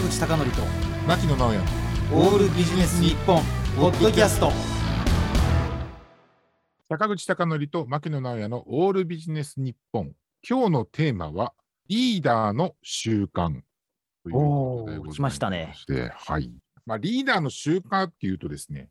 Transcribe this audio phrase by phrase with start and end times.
[0.00, 0.62] 坂口孝則と
[1.06, 1.58] 牧野直哉。
[2.14, 3.42] オールビジネス日本
[3.76, 4.50] ポッドキャスト。
[6.88, 10.12] 坂口孝則と牧野直哉のオールビジネス日本。
[10.48, 11.52] 今日のテーマは
[11.88, 13.60] リーダーの習慣。
[14.24, 15.74] ということでございおー来ましたね。
[16.14, 16.50] はい。
[16.86, 18.88] まあ、リーダーの習慣っていうとですね、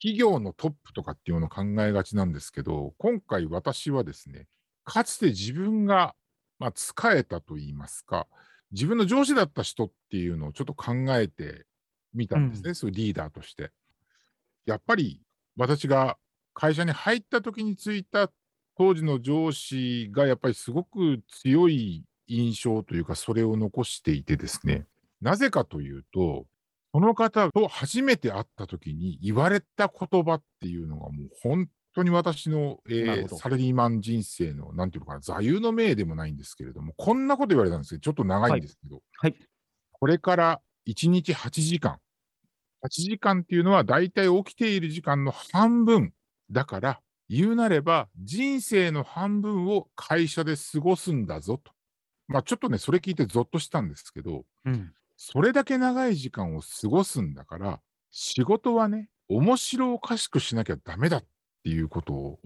[0.00, 4.48] 企業のトップとかっていうのを考えがちなんですけど、今回私はですね、
[4.84, 6.16] かつて自分が、
[6.58, 8.26] まあ、仕えたといいますか、
[8.72, 11.66] 自分の上司だった人っていうのをちょっと考えて
[12.14, 13.70] みたんですね、うんそういうリーダーとして。
[14.66, 15.22] やっぱり
[15.56, 16.18] 私が
[16.52, 18.30] 会社に入った時についた
[18.76, 24.86] 当時の上司がやっぱりすごく強い印象というか、それを残していてですね、
[25.20, 26.46] なぜかというと、
[26.92, 39.36] その方と初めて会った時に言われた言葉っていうのがもう本当に私の、えーサラリーマン人生の、なんていうのかな、座右の銘でもないんですけれども、こんなこと言われたんですけど、ちょっと長いんですけど、はい。
[39.92, 41.98] これから1日8時間、
[42.84, 46.12] 8時間っていうのは大体起きている時間の半分
[46.50, 51.72] だから、言うなれば人生の半分を会社で過ごすんだぞと。
[52.26, 54.92] まあちょっとね、それ聞いてゾッとしたんですけど、うん。
[55.16, 61.24] それだけ長い時間を過ごすんだから、仕事はね、面白おかしくしなきゃダメだっ
[61.68, 62.38] ていうことを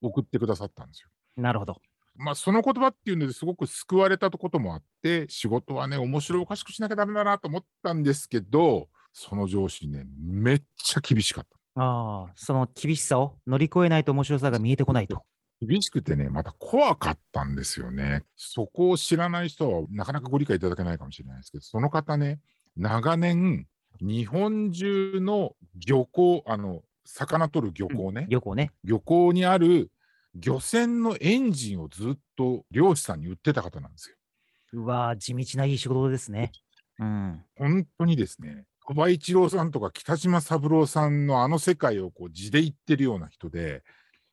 [0.00, 1.08] 送ってくださったんですよ。
[1.36, 1.76] なるほど
[2.18, 11.82] まあ、その言葉っていうのですごく救われたこともあって、仕事はね、面白おかしくしなきゃダメだなと思ったんですけど、その上司ね、めっちゃ厳しかった。
[11.82, 15.24] ああその厳しさを乗り越えないと面白さが見えてこないと
[15.60, 18.24] 厳しくてね、また怖かったんですよね。
[18.34, 22.40] そこを知らない人はなかなかご理解いただけないかもしれないですけど、その方ね、
[22.76, 23.66] 長年、
[24.00, 25.54] 日本中の
[25.86, 28.72] 漁港、あの、魚取る漁港ね、旅行ね。
[28.84, 29.90] 漁港にある
[30.34, 34.16] 漁船のエンジンをずっと漁師さんに売ってた方なんですよ。
[34.74, 36.52] うわー地道ないい仕事ですね。
[36.98, 37.42] うん。
[37.56, 43.82] 本当にですね、鳥羽一郎さんとか北島三郎さんのあの世界をこう地で行ってるような人で、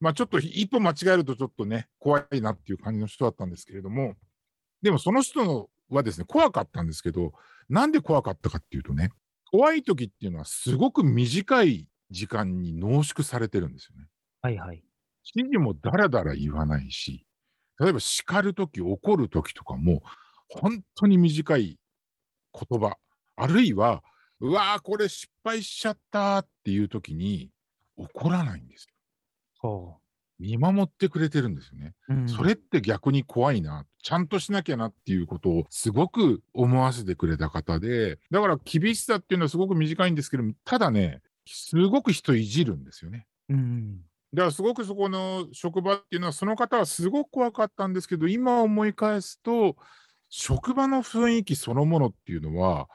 [0.00, 4.14] まあちょっと一歩間違えるとちょっとね、怖いなっていう感じの人だったんですけれども、
[4.82, 7.32] でもその人のはですね、怖かったんですけど、
[7.68, 9.10] なんで怖かったかっていうとね、
[9.50, 14.06] 怖い時っていうのはすごく短い時間に濃縮されてるんですよね。
[14.42, 14.82] はいはい
[15.34, 17.26] 指示もだらだら言わないし、
[17.78, 20.02] 例えば叱るとき、怒るときとかも、
[20.48, 21.78] 本当に短い
[22.52, 22.96] 言葉、
[23.36, 24.02] あるいは、
[24.40, 27.50] うわー、これ失敗しちゃったっていうときに、
[27.96, 28.94] 怒らないんですよ。
[29.60, 29.96] ほ
[30.38, 31.94] 見守ってくれてるんですよね。
[32.08, 43.26] う、うん、それって逆に怖いな、ちゃんとしなきゃなっていうことをすごく思わせてくれた方で、だから厳しさっていうのはすごく短いんですけども、ただね、すごく人いじるんですよね。
[43.48, 44.00] うん
[44.34, 49.76] だからすごくそこの職場っていうのは、その方はすごく怖かったんですけど、今思い返すと、
[50.28, 52.88] 職場の雰囲気そのものっていうのは、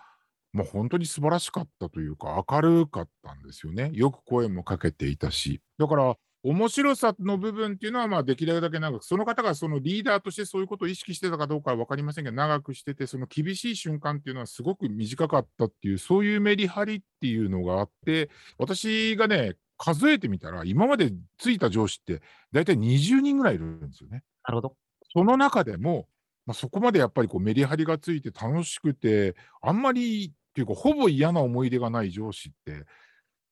[0.53, 3.90] もう本当に素晴らしかったというか、明るかったんですよね。
[3.94, 5.59] よく声もかけていたし。
[5.80, 22.21] だから、面白さの部分っていうのは、まあ、できるだけ長く、その方がそのリーダーとしてそういうことを意識してたかどうかは分かりませんけど、長くしてて、その厳しい瞬間っていうのはすごく短かったっていう、そういうメリハリっていうのがあって、私がね、数えてみたら、今までついた上司って、
[22.51, 24.23] 大体20人ぐらいいるんですよね。
[24.45, 24.75] なるほど
[25.13, 26.07] その中でも、
[26.45, 32.85] まあ、そこまでやっぱりこうメリハリがついて楽しくて、あんまりっていうか、ほぼ嫌な思い出がない上司って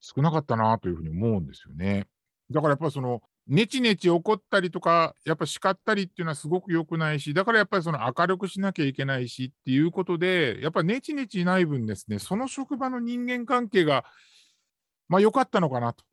[0.02, 2.08] 少なかったなというふうに思うんですよね。
[2.52, 14.06] だからやっぱりその、ネチネチ怒ったりとか、やっぱ叱ったりっていうのはすごく良くないし、だからやっぱりその明るくしなきゃいけないしっていうことで、やっぱりネチネチない分ですね、その職場の人間関係が、
[15.08, 16.04] まあ良かったのかなと。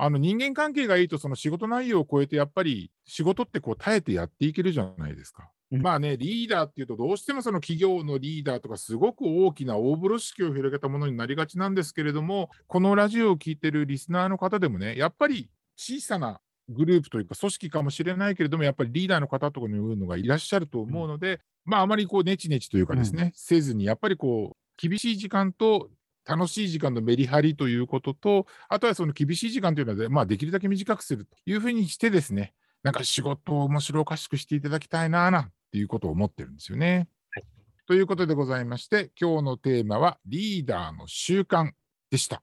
[0.00, 5.50] あの人間関係がいいと、その仕事内容を超えて、やっぱり仕事ってこう耐えてやっていけるじゃないですか。
[5.70, 25.88] うんまあね、リーダーっていうと、どうしてもその企業のリーダーとか、すごく大きな大風呂敷を広げたものになりがちなんですけれども、このラジオを聞いてるリスナーの方でもね、やっぱり小さなグループというか、組織かもしれないけれども、やっぱりリーダーの方とかいうのがいらっしゃると思うので、まあ、あまりこう、ネチネチというかですね、せずに、やっぱりこう、厳しい時間と
[26.26, 37.08] 楽しい時間のメリハリということと、あとはその厳しい時間というのは、まあ、できるだけ短くするというふうにしてですね、なんか仕事を面白おかしくしていただきたいな、なんていうことを思ってるんですよね。
[37.30, 37.44] はい
[37.88, 41.70] ということでございまして、今日のテーマはリーダーの習慣
[42.10, 42.42] でした。